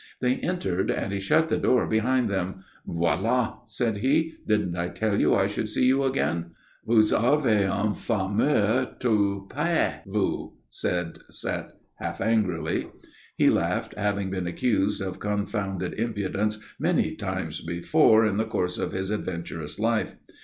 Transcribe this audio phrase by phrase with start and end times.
[0.19, 2.63] They entered, and he shut the door behind them.
[2.87, 4.33] "Voilà!" said he.
[4.47, 6.55] "Didn't I tell you I should see you again?"
[6.87, 12.89] "Vous avez un fameux toupet, vous!" said Zette, half angrily.
[13.37, 18.93] He laughed, having been accused of confounded impudence many times before in the course of
[18.93, 20.15] his adventurous life.